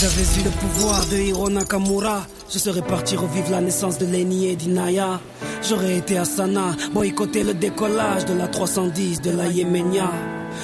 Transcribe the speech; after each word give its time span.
J'avais 0.00 0.40
eu 0.40 0.44
le 0.44 0.50
pouvoir 0.50 1.04
de 1.08 1.16
Hiro 1.16 1.50
Nakamura, 1.50 2.26
je 2.50 2.58
serais 2.58 2.80
parti 2.80 3.16
revivre 3.16 3.50
la 3.50 3.60
naissance 3.60 3.98
de 3.98 4.06
Lenny 4.06 4.48
et 4.48 4.56
d'Inaya. 4.56 5.20
J'aurais 5.68 5.98
été 5.98 6.16
à 6.16 6.24
Sana, 6.24 6.74
boycotter 6.94 7.44
le 7.44 7.52
décollage 7.52 8.24
de 8.24 8.32
la 8.32 8.48
310 8.48 9.20
de 9.20 9.30
la 9.30 9.48
Yémenia. 9.48 10.10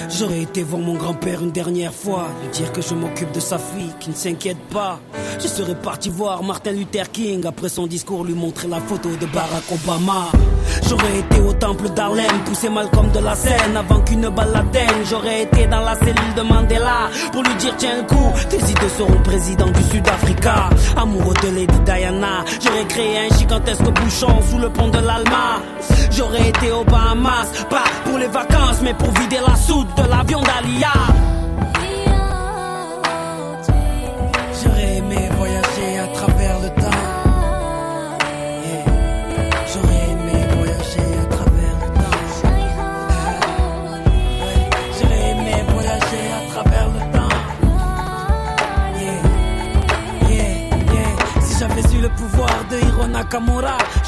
J'aurais 0.09 0.41
été 0.41 0.63
voir 0.63 0.81
mon 0.81 0.95
grand-père 0.95 1.43
une 1.43 1.51
dernière 1.51 1.93
fois, 1.93 2.27
lui 2.41 2.49
dire 2.49 2.71
que 2.71 2.81
je 2.81 2.93
m'occupe 2.93 3.31
de 3.33 3.39
sa 3.39 3.57
fille, 3.57 3.93
qui 3.99 4.09
ne 4.09 4.15
s'inquiète 4.15 4.57
pas. 4.71 4.99
Je 5.39 5.47
serais 5.47 5.75
parti 5.75 6.09
voir 6.09 6.43
Martin 6.43 6.71
Luther 6.71 7.11
King, 7.11 7.45
après 7.45 7.69
son 7.69 7.87
discours 7.87 8.23
lui 8.23 8.33
montrer 8.33 8.67
la 8.67 8.79
photo 8.79 9.09
de 9.09 9.25
Barack 9.27 9.63
Obama. 9.71 10.31
J'aurais 10.87 11.19
été 11.19 11.39
au 11.41 11.53
temple 11.53 11.89
d'Harlem, 11.89 12.43
pousser 12.45 12.69
Malcolm 12.69 13.11
de 13.11 13.19
la 13.19 13.35
scène 13.35 13.75
avant 13.75 13.99
qu'une 14.01 14.29
balle 14.29 14.51
l'atteigne. 14.53 15.03
J'aurais 15.09 15.43
été 15.43 15.67
dans 15.67 15.81
la 15.81 15.95
cellule 15.95 16.33
de 16.35 16.41
Mandela 16.41 17.09
pour 17.31 17.43
lui 17.43 17.53
dire 17.55 17.75
tiens 17.77 17.97
le 17.97 18.07
coup, 18.07 18.31
tes 18.49 18.57
idées 18.57 18.89
seront 18.97 19.21
président 19.23 19.67
du 19.67 19.83
Sud-Africa. 19.83 20.69
Amoureux 20.95 21.35
de 21.43 21.49
Lady 21.49 21.79
Diana, 21.85 22.45
j'aurais 22.63 22.87
créé 22.87 23.17
un 23.19 23.37
gigantesque 23.37 23.83
bouchon 23.83 24.41
sous 24.49 24.57
le 24.57 24.69
pont 24.69 24.87
de 24.87 24.99
l'Alma. 24.99 25.61
J'aurais 26.11 26.49
été 26.49 26.71
aux 26.71 26.85
Bahamas, 26.85 27.51
pas 27.69 27.83
pour 28.05 28.17
les 28.17 28.27
vacances, 28.27 28.79
mais 28.81 28.93
pour 28.93 29.11
vider 29.11 29.39
la 29.45 29.55
soude 29.55 29.87
de 29.97 30.09
l'avion 30.09 30.41
d'Alia. 30.41 31.26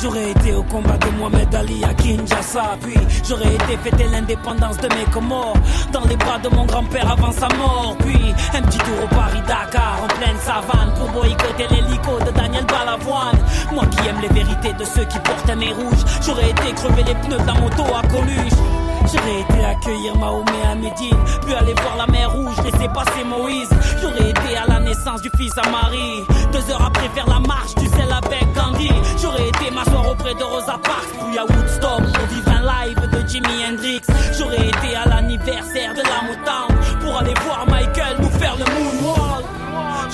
J'aurais 0.01 0.31
été 0.31 0.53
au 0.55 0.63
combat 0.63 0.97
de 0.97 1.09
Mohamed 1.17 1.53
Ali 1.53 1.83
à 1.83 1.93
Kinshasa. 1.93 2.77
Puis 2.81 2.95
j'aurais 3.27 3.53
été 3.53 3.77
fêter 3.77 4.05
l'indépendance 4.11 4.77
de 4.77 4.87
mes 4.87 5.05
Comores 5.11 5.57
dans 5.91 6.03
les 6.05 6.15
bras 6.15 6.39
de 6.39 6.49
mon 6.49 6.65
grand-père 6.65 7.11
avant 7.11 7.31
sa 7.31 7.47
mort. 7.49 7.95
Puis 7.99 8.33
un 8.53 8.61
petit 8.63 8.77
tour 8.79 9.03
au 9.03 9.07
Paris-Dakar 9.07 9.99
en 10.03 10.07
pleine 10.07 10.37
savane 10.39 10.93
pour 10.95 11.09
boycotter 11.09 11.67
l'hélico 11.69 12.19
de 12.25 12.31
Daniel 12.31 12.65
Balavoine. 12.65 13.37
Moi 13.71 13.85
qui 13.87 14.07
aime 14.07 14.19
les 14.21 14.29
vérités 14.29 14.73
de 14.73 14.83
ceux 14.83 15.05
qui 15.05 15.19
portent 15.19 15.49
un 15.49 15.55
nez 15.57 15.73
rouge, 15.73 16.03
j'aurais 16.25 16.49
été 16.49 16.73
crever 16.73 17.03
les 17.03 17.15
pneus 17.15 17.37
de 17.37 17.45
la 17.45 17.53
moto 17.53 17.83
à 17.95 18.01
Coluche. 18.07 18.88
J'aurais 19.11 19.41
été 19.41 19.65
accueillir 19.65 20.15
Mahomet 20.17 20.65
à 20.71 20.75
Médine, 20.75 21.17
puis 21.41 21.53
aller 21.53 21.73
voir 21.73 21.97
la 21.97 22.07
mer 22.07 22.31
rouge, 22.31 22.55
laisser 22.63 22.87
passer 22.89 23.23
Moïse. 23.25 23.69
J'aurais 24.01 24.29
été 24.29 24.57
à 24.57 24.67
la 24.67 24.79
naissance 24.79 25.21
du 25.21 25.29
fils 25.37 25.53
à 25.57 25.69
Marie. 25.69 26.23
Deux 26.51 26.71
heures 26.71 26.85
après 26.85 27.09
faire 27.09 27.27
la 27.27 27.39
marche 27.39 27.75
du 27.75 27.87
sel 27.87 28.11
avec 28.11 28.53
Gandhi. 28.53 28.91
J'aurais 29.21 29.47
été 29.47 29.71
m'asseoir 29.71 30.09
auprès 30.09 30.33
de 30.35 30.43
Rosa 30.43 30.79
Parks, 30.83 31.13
puis 31.29 31.37
à 31.37 31.43
Woodstock 31.43 32.01
pour 32.13 32.27
vivre 32.27 32.51
un 32.51 32.61
live 32.61 33.09
de 33.09 33.27
Jimi 33.27 33.65
Hendrix. 33.67 34.01
J'aurais 34.37 34.67
été 34.67 34.95
à 34.95 35.05
l'anniversaire 35.07 35.93
de 35.93 36.01
la 36.01 36.21
Motown 36.27 36.99
pour 37.01 37.17
aller 37.17 37.33
voir 37.45 37.65
Michael 37.67 38.17
nous 38.19 38.29
faire 38.39 38.55
le 38.57 38.65
moonwalk. 38.65 39.45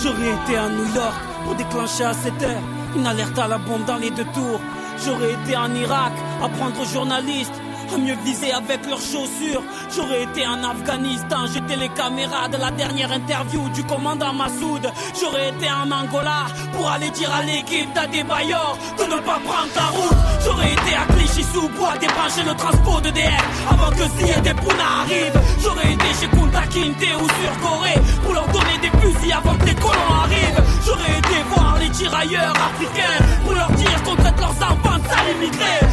J'aurais 0.02 0.34
été 0.44 0.58
à 0.58 0.70
New 0.70 0.96
York 0.96 1.16
pour 1.46 1.56
déclencher 1.56 2.04
à 2.06 2.14
7 2.14 2.34
heures 2.44 2.62
une 2.96 3.06
alerte 3.08 3.38
à 3.38 3.48
la 3.48 3.58
bombe 3.58 3.86
dans 3.86 3.98
les 3.98 4.10
deux 4.12 4.26
tours. 4.34 4.62
J'aurais 5.04 5.34
été 5.34 5.58
en 5.58 5.74
Irak 5.76 6.14
apprendre 6.42 6.80
aux 6.82 6.86
journalistes 6.86 7.54
à 7.94 7.98
mieux 7.98 8.16
viser 8.24 8.52
avec 8.52 8.86
leurs 8.88 9.00
chaussures. 9.00 9.64
J'aurais 9.96 10.24
été 10.24 10.46
en 10.48 10.64
Afghanistan, 10.64 11.46
jeter 11.48 11.76
les 11.76 11.90
caméras 11.90 12.48
de 12.48 12.58
la 12.58 12.72
dernière 12.72 13.12
interview 13.12 13.68
du 13.70 13.84
commandant 13.84 14.34
Massoud. 14.34 14.92
J'aurais 15.20 15.50
été 15.50 15.68
en 15.72 15.92
Angola 15.92 16.46
pour 16.74 16.90
aller 16.90 17.10
dire 17.12 17.32
à 17.34 17.44
l'équipe 17.44 17.92
d'Adebayor 17.94 18.78
de 18.98 19.04
ne 19.04 19.20
pas 19.22 19.40
prendre 19.46 19.72
ta 19.74 19.86
route. 19.86 20.18
J'aurais 20.44 20.74
été 20.74 20.96
à 20.96 21.06
Clichy-sous-Bois 21.14 21.98
débrancher 22.00 22.44
le 22.46 22.56
transport 22.56 23.02
de 23.02 23.10
DF 23.10 23.46
avant 23.70 23.92
que 23.92 24.06
Ziyad 24.18 24.46
et 24.46 24.54
Pouna 24.54 24.90
arrivent. 25.02 25.42
J'aurais 25.62 25.94
été 25.94 26.06
chez 26.20 26.28
Kunta 26.28 26.62
Kinte 26.68 27.10
ou 27.22 27.28
sur 27.28 27.54
Corée 27.62 28.00
pour 28.24 28.34
leur 28.34 28.48
donner 28.48 28.78
des 28.82 28.92
fusils 29.00 29.34
avant 29.34 29.56
que 29.56 29.66
les 29.66 29.76
colons 29.76 30.16
arrivent. 30.24 30.64
J'aurais 30.86 31.18
été 31.20 31.36
voir 31.54 31.78
les 31.80 31.90
tirailleurs 31.90 32.56
africains 32.56 33.26
pour 33.44 33.54
leur 33.54 33.72
dire 33.72 34.04
qu'on 34.04 34.16
traite 34.16 34.40
leurs 34.40 34.70
enfants 34.70 34.98
de 34.98 35.08
sales. 35.08 35.85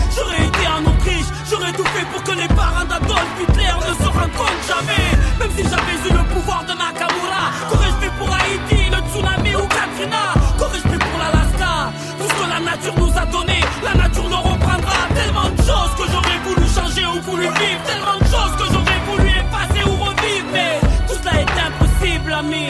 d'Adolf 2.93 3.31
ne 3.39 3.95
se 3.95 4.09
compte 4.37 4.63
jamais. 4.69 5.09
Même 5.39 5.51
si 5.57 5.63
j'avais 5.63 5.99
eu 6.09 6.13
le 6.13 6.25
pouvoir 6.35 6.63
de 6.65 6.73
Nakamura, 6.73 7.45
qu'aurais-je 7.69 7.99
fait 8.03 8.13
pour 8.19 8.31
Haïti, 8.33 8.91
le 8.91 9.01
tsunami 9.09 9.55
ou 9.57 9.67
Katrina? 9.67 10.25
Qu'aurais-je 10.59 10.89
fait 10.91 10.99
pour 10.99 11.19
l'Alaska? 11.19 11.73
Tout 12.19 12.29
ce 12.29 12.35
que 12.35 12.49
la 12.49 12.61
nature 12.61 12.95
nous 12.99 13.13
a 13.17 13.27
donné, 13.27 13.61
la 13.83 13.95
nature 13.95 14.29
nous 14.29 14.43
reprendra. 14.51 14.99
Tellement 15.15 15.49
de 15.51 15.63
choses 15.63 15.95
que 15.99 16.05
j'aurais 16.13 16.41
voulu 16.45 16.67
changer 16.69 17.07
ou 17.07 17.21
voulu 17.23 17.45
vivre, 17.45 17.83
tellement 17.87 18.19
de 18.19 18.25
choses 18.25 18.55
que 18.59 18.67
j'aurais 18.73 19.01
voulu 19.09 19.29
effacer 19.43 19.83
ou 19.89 19.95
revivre, 20.05 20.49
mais 20.53 20.81
tout 21.09 21.17
cela 21.21 21.35
est 21.41 21.57
impossible, 21.69 22.33
ami. 22.33 22.67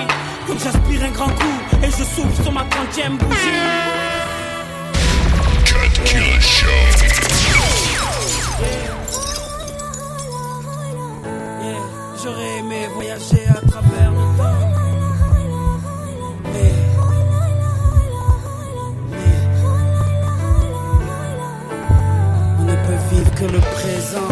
Donc 0.46 0.58
j'aspire 0.62 1.04
un 1.04 1.10
grand 1.10 1.32
coup 1.40 1.58
et 1.82 1.90
je 1.90 2.04
souffle 2.04 2.42
sur 2.42 2.52
ma 2.52 2.64
30 2.64 3.18
bougie. 3.18 3.58
Yeah, 8.62 9.01
J'aurais 12.22 12.58
aimé 12.58 12.86
voyager 12.94 13.44
à 13.48 13.60
travers 13.66 14.12
le 14.12 14.38
temps. 14.38 14.68
Mais, 16.52 16.72
mais, 19.10 19.34
on 22.60 22.62
ne 22.62 22.76
peut 22.86 23.00
vivre 23.10 23.34
que 23.34 23.44
le 23.44 23.58
présent. 23.58 24.31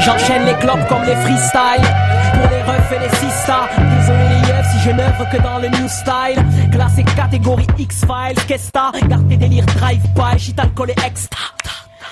J'enchaîne 0.00 0.44
les 0.46 0.54
globes 0.54 0.84
comme 0.88 1.04
les 1.04 1.14
freestyles. 1.14 1.86
Pour 2.34 2.50
les 2.50 2.62
refs 2.62 2.92
et 2.92 2.98
les 2.98 3.16
sistas 3.16 3.68
Désolé 3.98 4.28
les 4.30 4.48
yeux 4.48 4.62
si 4.72 4.80
je 4.80 4.90
n'œuvre 4.90 5.28
que 5.30 5.36
dans 5.36 5.58
le 5.58 5.68
new 5.68 5.88
style. 5.88 6.70
Classé 6.72 7.04
catégorie 7.04 7.66
X-Files 7.78 8.34
que 8.48 9.06
Garde 9.08 9.28
tes 9.28 9.36
délires 9.36 9.66
drive-by 9.66 10.38
Shit 10.38 10.58
alcool 10.58 10.90
et 10.90 11.06
extra 11.06 11.38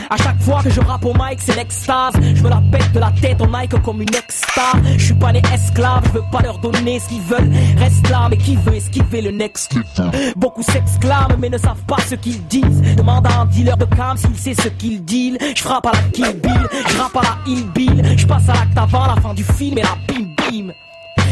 à 0.09 0.17
chaque 0.17 0.41
fois 0.41 0.63
que 0.63 0.71
je 0.71 0.81
rappe 0.81 1.05
au 1.05 1.13
mic, 1.13 1.39
c'est 1.39 1.57
l'extase. 1.57 2.15
Je 2.35 2.43
me 2.43 2.49
la 2.49 2.63
pète 2.71 2.93
de 2.93 2.99
la 3.01 3.11
tête 3.21 3.41
au 3.41 3.47
Nike 3.47 3.81
comme 3.83 4.03
une 4.03 4.15
ex-star. 4.15 4.77
Je 4.97 5.05
suis 5.05 5.15
pas 5.15 5.33
né 5.33 5.43
esclave, 5.53 6.03
je 6.07 6.19
veux 6.19 6.25
pas 6.31 6.41
leur 6.43 6.59
donner 6.59 6.99
ce 6.99 7.09
qu'ils 7.09 7.23
veulent. 7.23 7.51
Reste 7.77 8.09
là, 8.09 8.29
mais 8.31 8.37
qui 8.37 8.57
veut 8.57 8.75
esquiver 8.75 9.23
le 9.23 9.31
next 9.31 9.75
Beaucoup 10.37 10.63
s'exclament, 10.63 11.37
mais 11.39 11.51
ne 11.51 11.59
savent 11.59 11.85
pas 11.87 12.01
ce 12.09 12.15
qu'ils 12.15 12.43
disent. 12.47 12.83
Demande 12.97 13.27
à 13.27 13.41
un 13.41 13.47
dealer 13.47 13.77
de 13.77 13.85
cam 13.85 14.17
s'il 14.17 14.37
sait 14.37 14.55
ce 14.55 14.69
qu'il 14.69 15.05
deal. 15.05 15.39
Je 15.55 15.63
frappe 15.63 15.87
à 15.87 15.93
la 15.93 16.03
kill 16.13 16.41
bill, 16.41 16.69
je 16.89 16.97
rappe 16.97 17.17
à 17.17 17.23
la 17.23 17.39
il 17.47 17.67
bill. 17.71 18.03
Je 18.17 18.27
passe 18.27 18.49
à 18.49 18.55
l'acte 18.55 18.77
avant 18.77 19.07
la 19.07 19.21
fin 19.21 19.35
du 19.35 19.45
film 19.45 19.79
et 19.79 19.83
la 19.83 19.97
bim 20.09 20.27
bim. 20.37 20.73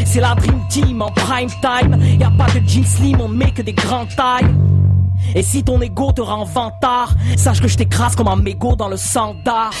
C'est 0.05 0.21
la 0.21 0.33
Dream 0.35 0.59
Team 0.69 1.01
en 1.01 1.11
prime 1.11 1.49
time. 1.61 1.97
Y 2.19 2.23
a 2.23 2.31
pas 2.31 2.47
de 2.51 2.67
jean 2.67 2.83
slim, 2.83 3.21
on 3.21 3.27
met 3.27 3.51
que 3.51 3.61
des 3.61 3.73
grands 3.73 4.05
tailles. 4.05 4.49
Et 5.35 5.43
si 5.43 5.63
ton 5.63 5.79
ego 5.81 6.11
te 6.11 6.21
rend 6.21 6.43
vantard, 6.43 7.13
sache 7.37 7.61
que 7.61 7.67
je 7.67 7.77
t'écrase 7.77 8.15
comme 8.15 8.27
un 8.27 8.35
mégot 8.35 8.75
dans 8.75 8.87
le 8.87 8.97
sang 8.97 9.35
d'art. 9.45 9.71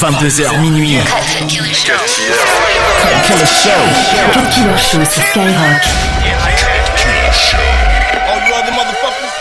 22h 0.00 0.58
minuit. 0.60 0.98
Cut 0.98 1.46
Killer 1.46 1.74
Show. 1.74 3.70
Cut 4.32 4.48
Killer 4.54 4.78
Show 4.78 5.04
sur 5.04 5.22
Skyrock. 5.22 5.82
All 8.28 8.40
you 8.46 8.54
other 8.54 8.72
motherfuckers, 8.72 9.34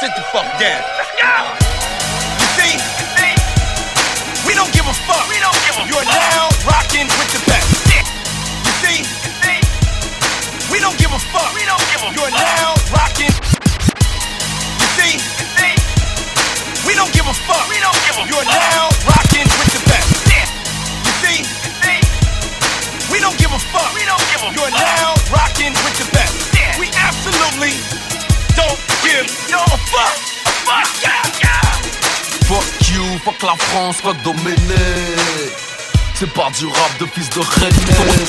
sit 0.00 0.10
the 0.16 0.22
fuck 0.32 0.44
down. 0.58 0.82
Let's 0.96 1.12
go. 1.20 1.24
You 2.40 2.46
see, 2.56 2.76
we 4.46 4.54
don't 4.54 4.72
give 4.72 4.86
a 4.86 4.94
fuck. 5.06 5.28
We 5.28 5.38
don't 5.40 5.56
give 5.64 5.76
a 5.78 5.86
You're 5.88 6.04
now 6.04 6.48
rocking 6.66 7.06
with 7.06 7.33
la 33.44 33.54
France, 33.56 33.96
fuck 34.02 34.20
Domenech 34.22 34.54
C'est 36.14 36.32
pas 36.32 36.50
du 36.58 36.66
rap 36.66 36.98
de 37.00 37.06
fils 37.06 37.28
de 37.30 37.40
René. 37.40 38.24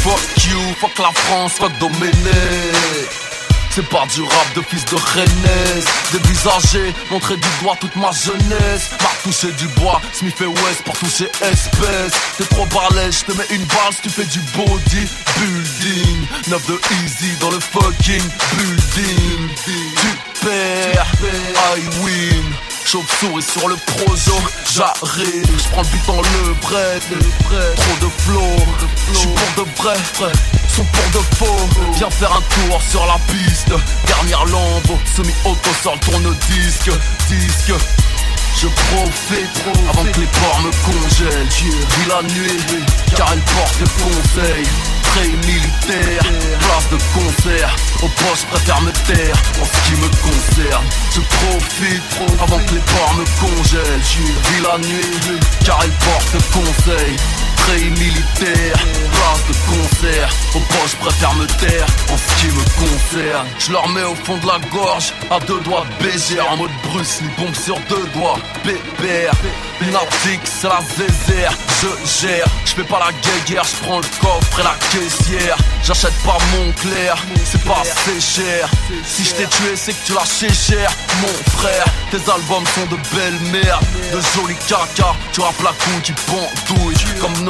Fuck 0.00 0.44
you, 0.44 0.58
fuck 0.80 0.98
la 0.98 1.10
France, 1.12 1.52
fuck 1.52 1.72
Domenech 1.78 3.30
c'est 3.72 3.88
pas 3.88 4.04
du 4.12 4.22
rap 4.22 4.54
de 4.56 4.62
fils 4.62 4.84
de 4.86 4.96
Rennes 4.96 5.84
Dévisagé, 6.10 6.92
montrer 7.08 7.36
du 7.36 7.48
doigt 7.62 7.76
toute 7.80 7.94
ma 7.94 8.10
jeunesse. 8.10 8.90
M'a 9.00 9.10
touché 9.22 9.52
du 9.52 9.68
bois, 9.80 10.00
Smith 10.12 10.34
et 10.40 10.46
West 10.46 10.82
pour 10.84 10.98
toucher 10.98 11.30
espèce. 11.40 12.12
T'es 12.36 12.44
trop 12.46 12.66
balèze, 12.66 13.24
te 13.24 13.30
mets 13.30 13.46
une 13.50 13.64
balle 13.66 13.92
si 13.92 14.02
tu 14.02 14.10
fais 14.10 14.24
du 14.24 14.40
body 14.56 15.06
building 15.38 16.26
9 16.48 16.66
de 16.66 16.80
easy 17.04 17.36
dans 17.40 17.50
le 17.50 17.60
fucking 17.60 18.28
building. 18.56 19.48
Tu 19.64 20.44
perds, 20.44 21.06
I 21.22 21.80
win 22.02 22.69
Chauve-souris 22.90 23.42
sur 23.42 23.68
le 23.68 23.76
projo, 23.76 24.34
j'arrive 24.74 25.46
Je 25.46 25.68
prends 25.70 25.82
le 25.82 25.86
but 25.86 26.06
dans 26.08 26.20
le 26.20 26.54
bread, 26.54 27.02
trop 27.76 28.06
de 28.06 28.10
flow 28.18 28.56
J'suis 29.12 29.28
pour 29.28 29.64
de 29.64 29.70
vrai, 29.76 29.96
sont 30.74 30.84
pour 30.84 31.20
de 31.20 31.24
faux. 31.36 31.68
Viens 31.94 32.10
faire 32.10 32.32
un 32.32 32.42
tour 32.42 32.82
sur 32.82 33.06
la 33.06 33.16
piste. 33.32 33.72
Dernière 34.08 34.44
lampe, 34.46 34.98
semi-auto 35.14 35.70
sur 35.82 35.92
le 35.92 36.00
tourne-disque. 36.00 36.90
Disque. 37.28 37.74
Je 38.60 38.66
profite 38.66 39.62
avant 39.88 40.04
que 40.04 40.20
les 40.20 40.26
ports 40.26 40.60
me 40.60 40.70
congèlent. 40.84 41.46
Vis 41.48 42.08
la 42.08 42.22
nuit 42.22 42.84
car 43.16 43.32
elle 43.32 43.40
porte 43.40 43.78
des 43.78 44.02
conseils 44.02 44.66
Très 45.10 45.26
militaire, 45.26 46.22
place 46.60 46.88
de 46.92 46.98
concert. 47.14 47.74
Au 48.02 48.08
poste 48.08 48.46
préfère 48.46 48.80
me 48.82 48.92
taire. 48.92 49.34
En 49.60 49.64
ce 49.64 49.88
qui 49.88 50.00
me 50.00 50.08
concerne 50.22 50.86
Je 51.12 51.20
profite 51.20 52.39
avant 52.50 52.64
que 52.64 52.74
les 52.74 52.80
ports 52.80 53.14
me 53.16 53.24
congèlent. 53.40 54.00
Vis 54.00 54.62
la 54.62 54.78
nuit 54.78 55.40
car 55.64 55.78
elle 55.84 55.90
porte 55.90 56.32
des 56.32 57.49
Très 57.66 57.78
militaire, 57.78 58.76
place 59.12 59.46
de 59.48 59.54
concert. 59.70 60.30
Au 60.54 60.60
je 60.86 60.96
préfère 60.96 61.34
me 61.34 61.46
taire 61.46 61.86
en 62.12 62.16
ce 62.16 62.40
qui 62.40 62.46
me 62.46 62.64
concerne. 62.86 63.46
Je 63.58 63.72
leur 63.72 63.88
mets 63.88 64.04
au 64.04 64.14
fond 64.14 64.36
de 64.38 64.46
la 64.46 64.58
gorge 64.72 65.12
à 65.30 65.38
deux 65.40 65.60
doigts 65.60 65.84
de 65.98 66.04
baiser. 66.04 66.40
En 66.40 66.56
mode 66.56 66.70
Bruce 66.84 67.20
Lee, 67.20 67.28
bombe 67.38 67.54
sur 67.54 67.78
deux 67.88 68.06
doigts 68.14 68.38
Pépère, 68.64 69.32
Nautique, 69.92 70.40
c'est 70.44 70.68
la 70.68 70.80
zézère 70.96 71.52
Je 71.80 72.26
gère, 72.26 72.46
je 72.64 72.72
fais 72.72 72.84
pas 72.84 72.98
la 72.98 73.12
guéguerre 73.12 73.64
Je 73.64 73.76
prends 73.84 73.98
le 73.98 74.06
coffre 74.20 74.60
et 74.60 74.62
la 74.62 74.76
caissière. 74.90 75.56
J'achète 75.82 76.14
pas 76.24 76.38
mon 76.52 76.72
clair, 76.72 77.16
c'est 77.44 77.64
pas 77.64 77.80
assez 77.80 78.20
cher. 78.20 78.68
Si 79.06 79.24
je 79.24 79.34
t'ai 79.34 79.46
tué 79.46 79.76
c'est 79.76 79.92
que 79.92 80.06
tu 80.06 80.12
l'as 80.12 80.52
cher 80.52 80.90
Mon 81.22 81.50
frère, 81.58 81.84
tes 82.10 82.30
albums 82.30 82.64
sont 82.74 82.86
de 82.86 82.96
belles 83.14 83.40
merdes 83.50 83.84
De 84.12 84.20
jolis 84.34 84.56
caca, 84.68 85.14
tu 85.32 85.40
rappes 85.40 85.62
la 85.62 85.70
couille 85.70 86.02
qui 86.02 86.12
pendouille 86.12 86.96
Comme 87.20 87.44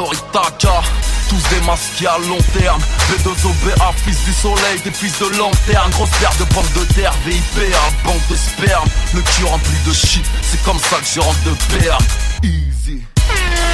Tous 1.29 1.55
démasqués 1.55 2.07
à 2.07 2.17
long 2.27 2.39
terme. 2.59 2.81
B2OBA, 3.11 3.93
fils 4.05 4.25
du 4.25 4.33
soleil, 4.33 4.81
des 4.83 4.91
fils 4.91 5.19
de 5.19 5.27
lanterne. 5.37 5.91
Grosse 5.91 6.11
paire 6.19 6.33
de 6.39 6.45
pommes 6.45 6.73
de 6.75 6.85
terre, 6.95 7.13
VIP, 7.27 7.75
un 7.75 8.09
banque 8.09 8.27
de 8.31 8.37
sperme. 8.37 8.89
Le 9.15 9.21
cul 9.21 9.45
rempli 9.45 9.77
de 9.87 9.93
shit, 9.93 10.25
c'est 10.43 10.63
comme 10.63 10.79
ça 10.79 10.97
que 10.97 11.07
je 11.07 11.21
rentre 11.21 11.43
de 11.45 11.79
perme 11.79 12.05
Easy. 12.43 13.03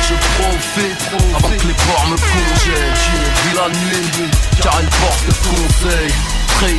Je 0.08 0.14
profite 0.42 1.02
avant 1.36 1.48
que 1.48 1.66
les 1.66 1.74
ports 1.74 2.06
me 2.08 2.16
congèlent. 2.16 2.96
J'ai 3.04 3.48
vu 3.48 3.54
la 3.54 3.68
car 4.62 4.80
elle 4.80 4.88
porte 4.88 5.26
conseil. 5.44 6.12
Très 6.58 6.72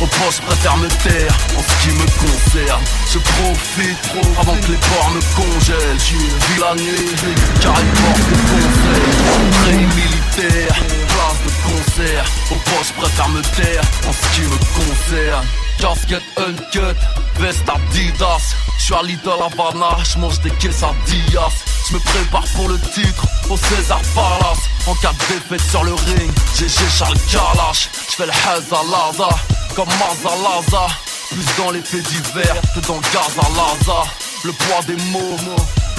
Au 0.00 0.06
poste 0.06 0.42
préfère 0.42 0.76
me 0.76 0.88
taire 0.88 1.36
en 1.56 1.62
ce 1.62 1.82
qui 1.82 1.94
me 1.94 2.06
concerne. 2.20 2.84
Je 3.12 3.18
profite 3.18 3.98
avant 4.38 4.56
que 4.56 4.72
les 4.72 4.78
ports 4.78 5.10
me 5.10 5.20
congèlent. 5.34 5.98
J'ai 5.98 6.16
vu 6.16 6.60
la 6.60 6.74
nuit 6.74 7.34
car 7.60 7.74
elle 7.78 7.92
porte 8.02 8.28
conseil 8.52 9.50
Très 9.62 9.72
militaire, 9.72 10.76
place 11.08 11.40
de 11.44 11.50
concert. 11.70 12.24
Au 12.50 12.56
poste 12.70 12.92
préfère 12.94 13.28
me 13.28 13.42
taire 13.42 13.82
en 14.08 14.12
ce 14.12 14.34
qui 14.34 14.42
me 14.42 14.58
concerne 14.74 15.46
Casquette 15.78 16.22
uncut, 16.36 16.96
veste 17.38 17.68
Adidas. 17.68 18.54
J'suis 18.78 18.94
à 18.94 19.02
Little 19.02 19.30
Havana, 19.30 19.96
j'mange 20.04 20.40
des 20.40 20.50
quesadillas 20.50 21.52
J'me 21.88 21.98
prépare 21.98 22.44
pour 22.54 22.68
le 22.68 22.78
titre 22.78 23.26
au 23.50 23.56
César 23.56 24.00
Palace. 24.14 24.58
En 24.86 24.94
cas 24.94 25.12
de 25.12 25.34
défaite 25.34 25.70
sur 25.70 25.84
le 25.84 25.94
ring, 25.94 26.30
GG 26.56 26.84
Charles 26.96 27.18
Kalash 27.30 27.90
J'fais 28.10 28.26
le 28.26 28.32
Hez 28.32 28.74
à 28.74 28.82
Laza, 28.82 29.28
comme 29.74 29.88
Mazalaza 29.88 30.86
Plus 31.30 31.46
dans 31.58 31.70
les 31.70 31.80
divers 31.80 32.60
que 32.74 32.80
dans 32.86 33.00
Gaza 33.00 33.48
Laza. 33.56 34.02
Le 34.44 34.52
poids 34.52 34.82
des 34.86 34.96
mots, 35.10 35.36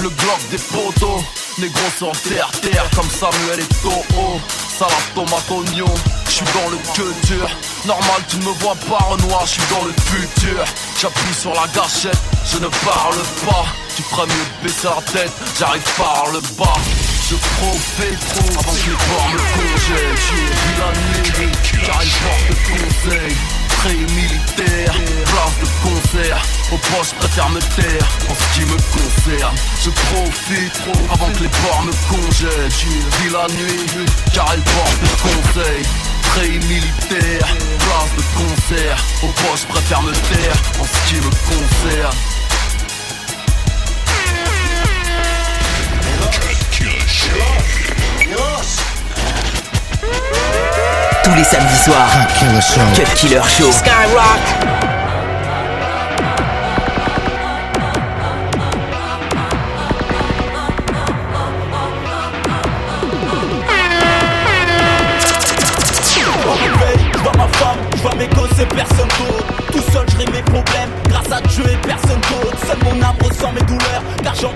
le 0.00 0.08
glock 0.08 0.40
des 0.50 0.58
poteaux. 0.58 1.22
Négro 1.58 1.80
sur 1.96 2.12
terre, 2.22 2.50
terre 2.62 2.88
comme 2.94 3.10
Samuel 3.10 3.60
et 3.60 3.74
Toho 3.82 4.40
Salade, 4.78 4.94
tomate, 5.14 5.50
oignon, 5.50 5.92
j'suis 6.38 6.60
dans 6.60 6.70
le 6.70 6.76
queue 6.94 7.14
dur 7.26 7.48
Normal 7.86 8.22
tu 8.28 8.36
ne 8.36 8.44
me 8.44 8.52
vois 8.60 8.74
pas 8.88 9.04
Renoir, 9.10 9.46
j'suis 9.46 9.62
dans 9.70 9.84
le 9.84 9.92
futur. 9.92 10.64
J'appuie 11.00 11.34
sur 11.34 11.52
la 11.54 11.66
gâchette, 11.74 12.18
je 12.44 12.58
ne 12.58 12.68
parle 12.68 13.16
pas. 13.46 13.66
Tu 13.96 14.02
ferais 14.02 14.26
mieux 14.26 14.32
de 14.32 14.68
baisser 14.68 14.88
la 14.88 15.02
tête, 15.12 15.32
j'arrive 15.58 15.82
par 15.96 16.26
le 16.32 16.40
bas. 16.58 16.78
Je 17.30 17.34
profite 17.34 18.20
trop 18.34 18.60
avant 18.60 18.72
que 18.72 18.90
les 18.90 18.96
ports 18.96 19.30
me 19.32 19.38
congèlent. 19.38 20.18
J'ai 20.28 20.44
vu 20.44 20.72
la 20.78 20.90
nuit 20.92 21.18
il 22.00 22.10
porte 22.10 22.50
conseil. 22.66 23.36
Très 23.78 23.94
militaire, 23.94 24.92
place 24.92 25.54
de 25.60 25.68
concert 25.84 26.42
Au 26.72 26.76
poste 26.76 27.14
je 27.14 27.20
préfère 27.20 27.48
me 27.50 27.60
taire 27.60 28.08
en 28.28 28.34
ce 28.34 28.58
qui 28.58 28.66
me 28.66 28.76
concerne 28.76 29.54
Je 29.84 29.90
profite 29.90 30.72
trop 30.72 31.14
avant 31.14 31.32
que 31.32 31.42
les 31.44 31.48
ports 31.48 31.84
me 31.84 31.92
congèlent. 32.10 32.70
J'ai 32.70 33.22
vu 33.22 33.30
la 33.32 33.46
nuit 33.54 34.06
car 34.34 34.46
elle 34.52 34.62
porte 34.62 35.22
conseil 35.22 35.84
Militaire, 36.46 37.56
place 37.80 38.14
de 38.16 38.22
concert 38.38 39.04
Au 39.24 39.26
poste 39.26 39.66
je 39.66 39.72
préfère 39.72 40.02
me 40.02 40.12
taire 40.12 40.56
en 40.80 40.84
ce 40.84 41.08
qui 41.08 41.16
me 41.16 41.30
concerne 41.30 42.16
Tous 51.24 51.34
les 51.34 51.44
samedis 51.44 51.76
soirs. 51.76 52.10
Cut 52.94 53.02
Killer 53.16 53.42
Show. 53.48 53.72
Skyrock. 53.72 54.67
Dieu 71.58 71.72
et 71.72 71.86
personne 71.88 72.20
d'autre. 72.30 72.56
Seul 72.66 72.78
mon 72.84 73.02
âme 73.02 73.16
ressent 73.20 73.52
mes 73.52 73.62
douleurs, 73.62 74.02
car 74.22 74.34
j'en 74.36 74.52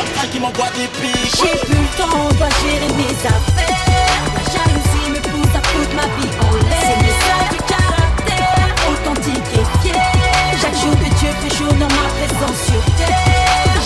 J'ai 0.00 1.58
plus 1.66 1.74
le 1.74 1.88
temps, 1.96 2.14
on 2.14 2.32
doit 2.34 2.48
gérer 2.62 2.92
mes 2.94 3.14
affaires. 3.26 4.14
La 4.34 4.42
jalousie 4.52 5.10
me 5.10 5.20
pousse 5.20 5.54
à 5.54 5.62
foutre 5.68 5.94
ma 5.94 6.06
vie 6.16 6.30
en 6.40 6.52
l'air. 6.68 6.82
C'est 6.82 7.00
le 7.02 7.12
ça 7.26 7.38
du 7.50 7.58
caractère, 7.66 8.68
authentique 8.90 9.50
et 9.54 9.66
fier. 9.82 10.02
Chaque 10.60 10.74
jour 10.74 10.94
que 10.94 11.08
Dieu 11.18 11.30
fait 11.40 11.54
jour 11.56 11.72
dans 11.74 11.88
ma 11.88 12.06
présence 12.14 12.58
sur 12.66 12.82
terre. 12.96 13.18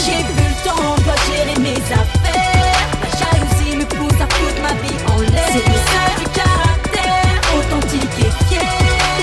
J'ai 0.04 0.22
plus 0.24 0.48
le 0.48 0.56
temps, 0.64 0.82
on 0.82 1.00
doit 1.02 1.20
gérer 1.28 1.58
mes 1.60 1.80
affaires. 1.80 2.76
La 3.02 3.08
jalousie 3.18 3.76
me 3.76 3.84
pousse 3.84 4.20
à 4.20 4.28
foutre 4.34 4.60
ma 4.62 4.74
vie 4.84 4.98
en 5.08 5.20
l'air. 5.20 5.48
C'est 5.48 5.66
le 5.66 5.78
ça 5.92 6.04
du 6.18 6.26
caractère, 6.28 7.40
authentique 7.56 8.18
et 8.18 8.32
fier. 8.46 8.62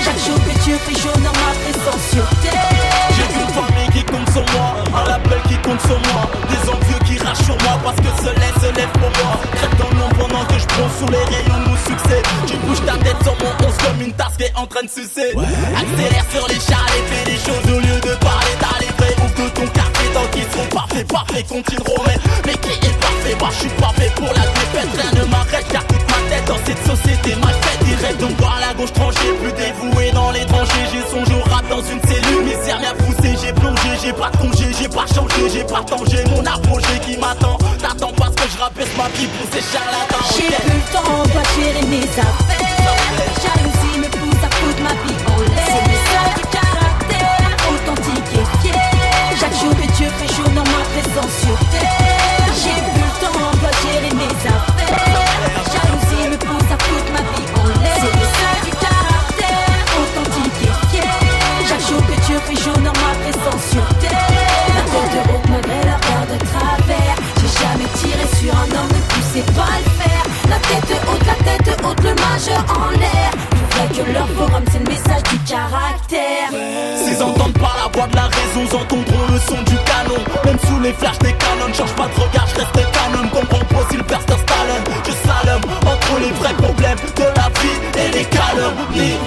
Chaque 0.04 0.22
jour 0.26 0.38
que 0.44 0.58
Dieu 0.64 0.76
fait 0.86 0.98
jour 1.00 1.16
dans 1.18 1.36
ma 1.38 1.52
présence 1.62 2.04
sur 2.10 2.26
terre. 2.42 2.68
J'ai 3.14 3.26
une 3.40 3.52
famille 3.54 3.90
qui 3.92 4.04
compte 4.04 4.30
sur 4.32 4.44
moi, 4.54 4.74
un 4.94 5.08
label 5.08 5.40
qui 5.48 5.56
compte 5.58 5.80
sur 5.82 6.00
moi. 6.12 6.19
Train 14.80 14.86
de 14.86 14.90
sucer. 14.90 15.32
Accélère 15.76 16.24
sur 16.30 16.46
les 16.48 16.60
chars 16.60 16.86
et 16.96 17.02
fais 17.12 17.30
des 17.30 17.36
choses 17.36 17.76
au 17.76 17.80
lieu 17.80 18.00
de 18.00 18.14
parler, 18.16 18.54
t'as 18.58 18.78
les 18.80 18.92
vrais 18.96 19.14
ouf 19.22 19.34
de 19.34 19.48
ton 19.50 19.66
quartier 19.66 20.08
tant 20.14 20.26
qu'ils 20.32 20.42
sont 20.44 20.68
parfaits, 20.74 21.06
parfaits, 21.08 21.46
continueront 21.48 22.02
mais, 22.06 22.16
mais 22.46 22.54
qui 22.54 22.72
est 22.86 23.00
parfait, 23.00 23.36
moi 23.38 23.48
je 23.52 23.58
suis 23.60 23.68
parfait 23.80 24.10
pour 24.16 24.28
la 24.28 24.46
défaite, 24.46 24.88
rien 24.96 25.20
ne 25.20 25.30
m'arrête 25.30 25.66
car 25.70 25.84
toute 25.86 26.08
ma 26.08 26.20
tête 26.28 26.44
dans 26.46 26.60
cette 26.64 26.86
société 26.86 27.34
mal 27.36 27.54
faite, 27.60 27.84
direct 27.84 28.20
donc 28.20 28.32
voir 28.38 28.58
la 28.60 28.74
gauche 28.74 28.92
tranchée, 28.92 29.32
plus 29.42 29.52
dévoué 29.52 30.10
dans 30.12 30.30
les 30.30 30.46
tranchées, 30.46 30.86
j'ai 30.92 31.04
son 31.10 31.24
jour 31.24 31.44
rap 31.50 31.68
dans 31.68 31.82
une 31.82 32.00
cellule, 32.08 32.44
misère 32.44 32.80
m'a 32.80 32.94
poussé, 32.94 33.36
j'ai 33.42 33.52
plongé, 33.52 33.90
j'ai 34.02 34.12
pas 34.12 34.30
congé, 34.38 34.66
j'ai 34.78 34.88
pas 34.88 35.06
changé, 35.06 35.50
j'ai 35.52 35.64
pas 35.64 35.82
tangé, 35.84 36.24
mon 36.30 36.44
apogée 36.46 36.98
qui 37.04 37.18
m'attend, 37.18 37.58
t'attends 37.78 38.12
parce 38.16 38.34
que 38.34 38.48
je 38.48 38.58
rabaisse 38.58 38.96
ma 38.96 39.08
vie 39.16 39.28
pour 39.28 39.46
ces 39.52 39.64
charlatans. 39.72 40.24
J'ai 40.36 40.56
plus 40.56 40.78
le 40.78 40.92
temps, 40.92 41.22
dois 41.32 41.42
gérer 41.56 41.86
mes 41.86 42.04
affaires. 42.18 42.59
J'ai 51.10 51.16
plus 51.16 53.02
le 53.02 53.10
temps, 53.18 53.50
dois 53.58 53.74
gérer 53.82 54.14
mes 54.14 54.30
affaires. 54.46 55.18
Jalousie 55.72 56.28
me 56.30 56.36
pousse 56.36 56.70
à 56.70 56.78
foutre 56.84 57.10
ma 57.10 57.18
vie 57.18 57.50
en 57.58 57.66
l'air. 57.82 57.96
C'est 57.98 58.14
le 58.14 58.70
du 58.70 58.76
caractère, 58.78 59.82
authentique 59.98 60.62
et 60.62 60.74
fier. 60.88 61.02
Chaque 61.68 61.84
jour 61.88 62.00
que 62.06 62.26
Dieu 62.26 62.38
fait 62.46 62.54
chaud 62.62 62.76
dans 62.76 62.94
ma 63.02 63.12
présence 63.22 63.64
sur 63.72 63.86
terre. 63.98 64.30
La 64.76 64.82
tête 64.86 65.16
haute 65.34 65.48
malgré 65.50 65.80
la 65.82 65.98
peur 65.98 66.24
de 66.30 66.38
travers. 66.46 67.16
J'ai 67.40 67.52
jamais 67.58 67.90
tiré 67.98 68.24
sur 68.38 68.54
un 68.54 68.70
homme, 68.78 68.92
ne 68.94 69.02
poussez 69.10 69.44
pas 69.52 69.66
à 69.66 69.78
le 69.82 69.90
faire. 69.98 70.24
La 70.48 70.58
tête 70.60 70.94
haute, 71.10 71.26
la 71.26 71.38
tête 71.44 71.84
haute, 71.84 72.02
le 72.04 72.14
majeur 72.14 72.64
en 72.78 72.90
l'air. 72.90 73.30
Plus 73.50 73.66
vrai 73.74 73.86
que 73.96 74.12
leur 74.12 74.28
forum, 74.28 74.64
c'est 74.70 74.78
le 74.78 74.88
message 74.88 75.24
du 75.24 75.38
caractère. 75.40 76.29
S'ils 77.20 77.28
entendent 77.28 77.58
par 77.58 77.76
la 77.76 77.92
voix 77.92 78.08
de 78.08 78.16
la 78.16 78.28
raison, 78.32 78.64
ils 78.64 78.74
entendront 78.74 79.26
le 79.30 79.38
son 79.40 79.60
du 79.64 79.76
canon. 79.84 80.24
Même 80.42 80.58
sous 80.66 80.80
les 80.80 80.94
flashs 80.94 81.18
des 81.18 81.34
canons, 81.34 81.68
change 81.74 81.92
pas 81.92 82.08
de 82.08 82.18
regard, 82.18 82.46
je 82.48 82.60
reste 82.60 82.72
canon. 82.72 83.28
Comprends 83.28 83.64
pas 83.66 83.84
si 83.90 83.98
le 83.98 84.02
Berster 84.04 84.38
Stalin, 84.40 84.80
je 85.04 85.12
slalom 85.12 85.60
entre 85.84 86.18
les 86.18 86.32
vrais 86.32 86.54
problèmes 86.54 86.96
de 87.16 87.22
la 87.22 87.48
vie 87.60 87.78
et 88.00 88.10
les 88.16 88.24
calomnies. 88.24 89.18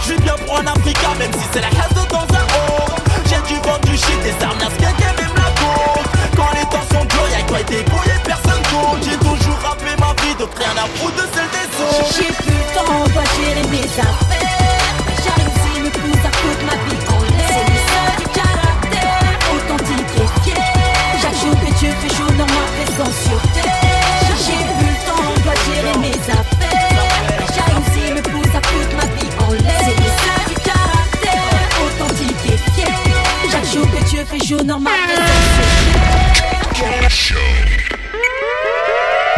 Je 0.00 0.14
bien 0.22 0.34
pour 0.46 0.60
un 0.60 0.66
Africain, 0.66 1.12
même 1.18 1.31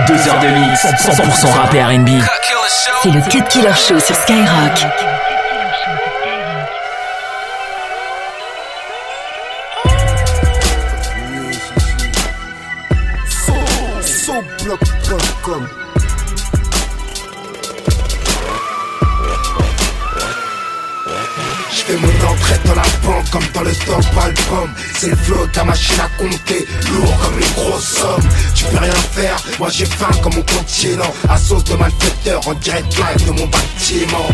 Deux 0.06 0.28
heures 0.28 0.40
de 0.40 0.48
mix, 0.48 0.84
100% 0.84 1.50
rap 1.52 1.74
et 1.74 1.82
R&B. 1.82 2.08
C'est 3.02 3.10
le 3.10 3.20
Cut 3.22 3.42
Killer 3.48 3.72
Show 3.74 3.98
sur 4.00 4.14
Skyrock. 4.14 4.86
Fais 21.86 21.96
mon 21.96 22.08
entrée 22.08 22.58
dans 22.64 22.74
la 22.74 22.82
banque 23.04 23.30
comme 23.30 23.46
dans 23.52 23.62
le 23.62 23.74
top 23.74 24.04
album. 24.22 24.70
C'est 24.98 25.10
le 25.10 25.16
flow, 25.16 25.46
ta 25.52 25.64
machine 25.64 26.00
à 26.00 26.08
compter 26.18 26.66
Lourd 26.90 27.18
comme 27.22 27.38
une 27.38 27.52
grosse 27.54 27.88
somme 27.98 28.28
Tu 28.54 28.64
peux 28.64 28.78
rien 28.78 28.92
faire, 29.12 29.36
moi 29.58 29.68
j'ai 29.70 29.84
faim 29.84 30.10
comme 30.22 30.34
mon 30.34 30.42
continent. 30.42 31.12
À 31.28 31.36
sauce 31.36 31.64
de 31.64 31.74
malfaiteur 31.74 32.48
en 32.48 32.54
direct 32.54 32.96
live 32.96 33.26
de 33.26 33.32
mon 33.32 33.46
bâtiment. 33.46 34.28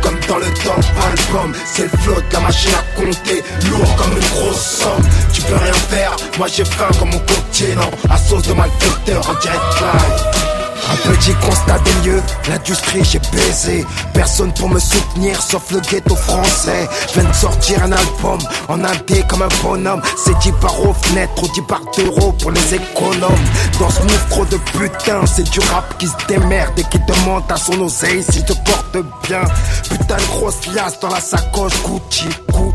Comme 0.00 0.18
dans 0.26 0.38
le 0.38 0.46
top 0.64 0.84
album 1.06 1.54
C'est 1.64 1.84
le 1.84 1.98
flow 1.98 2.16
de 2.16 2.32
la 2.32 2.40
machine 2.40 2.72
à 2.74 3.00
compter 3.00 3.42
Lourd 3.70 3.96
comme 3.96 4.12
une 4.12 4.28
grosse 4.30 4.78
somme. 4.80 5.08
Tu 5.32 5.42
peux 5.42 5.54
rien 5.54 5.72
faire, 5.72 6.16
moi 6.38 6.48
j'ai 6.52 6.64
faim 6.64 6.88
comme 6.98 7.10
mon 7.10 7.20
continent. 7.20 7.90
À 8.10 8.18
sauce 8.18 8.48
de 8.48 8.54
malfaiteur 8.54 9.30
en 9.30 9.34
direct 9.34 9.80
live 9.80 10.51
un 10.90 10.96
petit 11.10 11.34
constat 11.34 11.78
des 11.78 12.08
lieux, 12.08 12.22
l'industrie 12.48 13.04
j'ai 13.04 13.20
baisé. 13.32 13.86
Personne 14.12 14.52
pour 14.54 14.68
me 14.68 14.78
soutenir 14.78 15.40
sauf 15.40 15.70
le 15.70 15.80
ghetto 15.80 16.16
français. 16.16 16.88
Je 17.08 17.20
viens 17.20 17.28
de 17.28 17.34
sortir 17.34 17.82
un 17.84 17.92
album 17.92 18.38
en 18.68 18.84
indé 18.84 19.22
comme 19.28 19.42
un 19.42 19.48
bonhomme. 19.62 20.02
C'est 20.16 20.36
10 20.38 20.52
par 20.60 20.80
aux 20.80 20.92
fenêtres 20.92 21.42
ou 21.42 21.48
10 21.48 21.62
par 21.62 21.80
d'euros 21.96 22.32
pour 22.32 22.50
les 22.50 22.74
économes. 22.74 23.44
Dans 23.78 23.90
ce 23.90 24.00
move 24.02 24.26
trop 24.30 24.44
de 24.46 24.56
putain 24.56 25.24
c'est 25.26 25.48
du 25.50 25.60
rap 25.60 25.96
qui 25.98 26.06
se 26.06 26.26
démerde 26.28 26.78
Et 26.78 26.84
qui 26.84 26.98
demande 27.00 27.44
à 27.50 27.56
son 27.56 27.80
oseille 27.80 28.22
s'il 28.22 28.44
te 28.44 28.52
porte 28.52 28.96
bien. 29.26 29.42
Putain 29.88 30.16
de 30.16 30.26
grosse 30.38 30.66
liasse 30.74 30.98
dans 31.00 31.10
la 31.10 31.20
sacoche 31.20 31.72
Gucci, 31.84 32.28
Gucci 32.52 32.71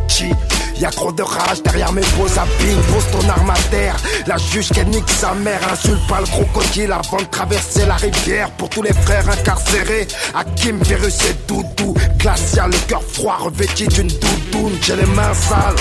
Y'a 0.79 0.89
trop 0.89 1.11
de 1.11 1.21
rage 1.21 1.61
derrière 1.63 1.91
mes 1.91 2.01
beaux 2.17 2.39
habits 2.39 2.75
Pose 2.91 3.05
ton 3.11 3.29
arme 3.29 3.49
à 3.49 3.57
terre. 3.71 3.95
La 4.25 4.37
juge 4.37 4.69
qu'elle 4.69 4.87
nique 4.87 5.09
sa 5.09 5.33
mère 5.33 5.59
Insulte 5.71 6.07
pas 6.07 6.19
le 6.19 6.27
crocodile 6.27 6.91
avant 6.91 7.17
de 7.17 7.27
traverser 7.29 7.85
la 7.85 7.95
rivière 7.95 8.49
Pour 8.51 8.69
tous 8.69 8.83
les 8.83 8.93
frères 8.93 9.29
incarcérés. 9.29 10.07
Hakim, 10.33 10.81
Virus 10.83 11.17
et 11.29 11.35
Doudou. 11.47 11.93
Glacial, 12.17 12.71
le 12.71 12.77
cœur 12.87 13.03
froid 13.03 13.37
revêtu 13.39 13.87
d'une 13.87 14.07
doudoune. 14.07 14.77
J'ai 14.81 14.95
les 14.95 15.05
mains 15.05 15.33
sales. 15.33 15.75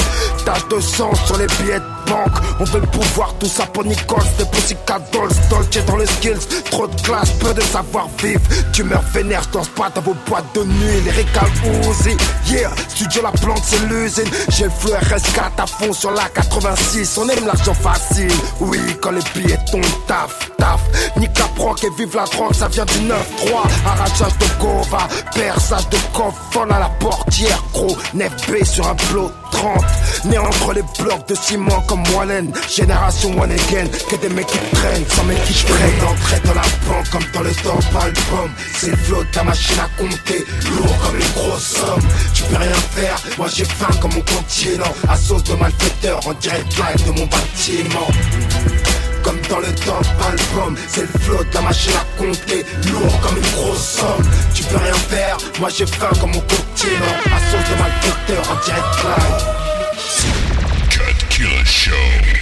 Tache 0.45 0.69
de 0.69 0.81
sang 0.81 1.15
sur 1.27 1.37
les 1.39 1.47
billets 1.47 1.81
On 2.59 2.65
veut 2.65 2.81
le 2.81 2.87
pouvoir, 2.87 3.35
tout 3.39 3.47
ça 3.47 3.67
pour 3.67 3.85
Nichols 3.85 4.23
Des 4.39 4.45
Pussycat 4.47 4.99
Dolls, 5.13 5.29
Dolce 5.51 5.85
dans 5.87 5.97
les 5.97 6.07
skills. 6.07 6.63
Trop 6.71 6.87
de 6.87 7.01
classe, 7.03 7.31
peu 7.33 7.53
de 7.53 7.61
savoir-vivre. 7.61 8.41
Tu 8.73 8.83
meurs 8.85 9.03
vénère, 9.13 9.43
je 9.45 9.51
danse 9.51 9.69
pas 9.69 9.91
dans 9.91 10.01
vos 10.01 10.17
boîtes 10.27 10.55
de 10.55 10.65
nuit. 10.65 11.01
Les 11.05 11.11
récals 11.11 11.51
Uzi 11.83 12.17
Yeah, 12.47 12.71
studio 12.89 13.23
la 13.23 13.31
plante 13.33 13.63
c'est 13.65 13.81
l'usine. 13.89 14.31
J'ai 14.49 14.65
le 14.65 14.71
flou 14.71 14.91
RS4 14.91 15.63
à 15.63 15.67
fond 15.67 15.93
sur 15.93 16.11
la 16.13 16.29
86 16.29 17.19
On 17.19 17.29
aime 17.29 17.47
l'argent 17.47 17.75
facile. 17.75 18.33
Oui, 18.61 18.79
quand 19.01 19.11
les 19.11 19.23
billets 19.35 19.59
tombent, 19.71 19.85
taf, 20.07 20.51
taf. 20.59 20.81
Nique 21.17 21.39
la 21.39 21.47
proc 21.57 21.83
et 21.85 21.91
vive 21.99 22.15
la 22.15 22.25
drogue, 22.25 22.55
ça 22.55 22.69
vient 22.69 22.85
du 22.85 22.99
9-3 23.01 23.17
Arrachage 23.87 24.39
de 24.39 24.47
Gova, 24.61 25.09
perçage 25.35 25.89
de 25.91 25.99
coffre 26.13 26.63
à 26.71 26.79
la 26.79 26.89
portière, 27.01 27.63
gros, 27.73 27.97
9B 28.15 28.65
sur 28.65 28.87
un 28.87 28.95
plot 28.95 29.31
30 29.57 29.85
Né 30.27 30.39
entre 30.39 30.73
les 30.73 30.83
blocs 30.99 31.29
de 31.29 31.35
ciment 31.35 31.81
comme 31.87 32.03
Wallen. 32.15 32.53
Génération 32.69 33.31
one 33.39 33.53
again 33.53 33.87
Que 34.09 34.17
des 34.17 34.29
mecs 34.29 34.47
qui 34.47 34.59
traînent 34.59 35.05
sans 35.09 35.25
mecs 35.25 35.43
qui 35.45 35.65
traînent 35.65 35.99
D'entrée 36.01 36.41
dans 36.45 36.55
la 36.55 36.63
banque 36.87 37.11
comme 37.11 37.25
dans 37.33 37.43
le 37.43 37.55
top 37.55 37.85
album. 38.01 38.51
C'est 38.75 38.91
le 38.91 38.97
flow 38.97 39.23
de 39.23 39.29
ta 39.31 39.43
machine 39.45 39.79
à 39.81 40.01
compter 40.01 40.45
Lourd 40.77 40.99
comme 41.03 41.17
une 41.17 41.33
grosse 41.35 41.77
somme. 41.77 42.03
Tu 42.35 42.43
peux 42.45 42.57
rien 42.57 42.75
faire, 42.95 43.19
moi 43.39 43.47
j'ai 43.55 43.65
faim 43.65 43.95
comme 44.01 44.15
mon 44.15 44.21
continent. 44.21 44.93
À 45.09 45.17
sauce 45.17 45.45
de 45.45 45.55
malfaiteur 45.55 46.21
en 46.27 46.33
direct 46.35 46.77
live 46.77 47.07
de 47.07 47.21
mon 47.21 47.27
bâtiment 47.27 48.09
comme 49.27 49.41
dans 49.51 49.59
le 49.59 49.75
top 49.75 50.07
album. 50.25 50.77
C'est 50.89 51.03
le 51.03 51.19
flow 51.21 51.43
de 51.43 51.55
la 51.55 51.61
machine 51.63 51.93
à 51.95 52.19
compter 52.19 52.65
Lourd 52.91 53.21
comme 53.21 53.37
une 53.37 53.51
grosse 53.51 53.99
somme. 53.99 54.31
Tu 54.55 54.63
peux 54.65 54.77
rien 54.77 54.95
faire, 54.95 55.37
moi 55.59 55.69
j'ai 55.69 55.87
faim 55.87 56.11
comme 56.21 56.31
mon 56.31 56.41
continent 56.41 57.17
À 57.27 57.39
sauce 57.51 57.71
de 57.71 57.77
malfaiteur 57.83 58.51
en 58.51 58.65
direct 58.65 59.05
live. 59.05 59.45
Cut 60.91 61.27
Killer 61.29 61.65
Show. 61.65 62.36